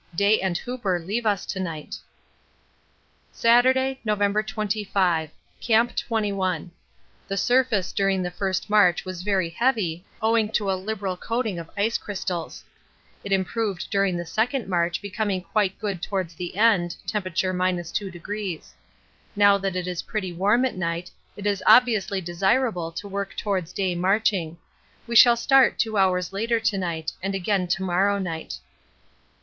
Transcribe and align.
Day 0.15 0.39
and 0.41 0.57
Hooper 0.57 0.97
leave 0.99 1.27
us 1.27 1.45
to 1.45 1.59
night. 1.59 1.97
Saturday, 3.31 3.99
November 4.03 4.41
25. 4.41 5.29
Camp 5.59 5.95
21. 5.95 6.71
The 7.27 7.37
surface 7.37 7.91
during 7.93 8.23
the 8.23 8.31
first 8.31 8.67
march 8.67 9.05
was 9.05 9.21
very 9.21 9.51
heavy 9.51 10.03
owing 10.19 10.49
to 10.53 10.71
a 10.71 10.73
liberal 10.73 11.15
coating 11.15 11.59
of 11.59 11.69
ice 11.77 11.99
crystals; 11.99 12.63
it 13.23 13.31
improved 13.31 13.91
during 13.91 14.17
the 14.17 14.25
second 14.25 14.67
march 14.67 15.03
becoming 15.03 15.39
quite 15.43 15.77
good 15.77 16.01
towards 16.01 16.33
the 16.33 16.57
end 16.57 16.95
(T. 17.05 17.19
2°). 17.19 18.63
Now 19.35 19.57
that 19.59 19.75
it 19.75 19.85
is 19.87 20.01
pretty 20.01 20.33
warm 20.33 20.65
at 20.65 20.75
night 20.75 21.11
it 21.37 21.45
is 21.45 21.61
obviously 21.67 22.21
desirable 22.21 22.91
to 22.93 23.07
work 23.07 23.37
towards 23.37 23.71
day 23.71 23.93
marching. 23.93 24.57
We 25.05 25.15
shall 25.15 25.37
start 25.37 25.77
2 25.77 25.95
hours 25.95 26.33
later 26.33 26.59
to 26.59 26.77
night 26.79 27.11
and 27.21 27.35
again 27.35 27.67
to 27.67 27.83
morrow 27.83 28.17
night. 28.17 28.57